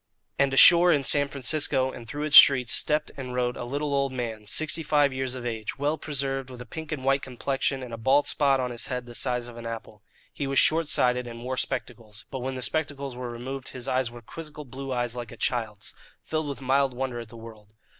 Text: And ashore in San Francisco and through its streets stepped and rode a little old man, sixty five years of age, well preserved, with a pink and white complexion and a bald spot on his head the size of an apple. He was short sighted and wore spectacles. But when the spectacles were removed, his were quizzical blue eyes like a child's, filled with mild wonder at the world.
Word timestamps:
And 0.39 0.51
ashore 0.51 0.91
in 0.91 1.03
San 1.03 1.27
Francisco 1.27 1.91
and 1.91 2.07
through 2.07 2.23
its 2.23 2.35
streets 2.35 2.73
stepped 2.73 3.11
and 3.17 3.35
rode 3.35 3.55
a 3.55 3.63
little 3.63 3.93
old 3.93 4.11
man, 4.11 4.47
sixty 4.47 4.81
five 4.81 5.13
years 5.13 5.35
of 5.35 5.45
age, 5.45 5.77
well 5.77 5.95
preserved, 5.95 6.49
with 6.49 6.59
a 6.59 6.65
pink 6.65 6.91
and 6.91 7.05
white 7.05 7.21
complexion 7.21 7.83
and 7.83 7.93
a 7.93 7.97
bald 7.97 8.25
spot 8.25 8.59
on 8.59 8.71
his 8.71 8.87
head 8.87 9.05
the 9.05 9.13
size 9.13 9.47
of 9.47 9.57
an 9.57 9.67
apple. 9.67 10.01
He 10.33 10.47
was 10.47 10.57
short 10.57 10.87
sighted 10.87 11.27
and 11.27 11.43
wore 11.43 11.55
spectacles. 11.55 12.25
But 12.31 12.39
when 12.39 12.55
the 12.55 12.63
spectacles 12.63 13.15
were 13.15 13.29
removed, 13.29 13.69
his 13.77 13.87
were 14.09 14.23
quizzical 14.23 14.65
blue 14.65 14.91
eyes 14.91 15.15
like 15.15 15.31
a 15.31 15.37
child's, 15.37 15.93
filled 16.23 16.47
with 16.47 16.61
mild 16.61 16.95
wonder 16.95 17.19
at 17.19 17.29
the 17.29 17.37
world. 17.37 17.75